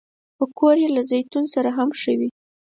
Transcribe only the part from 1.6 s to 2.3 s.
هم ښه وي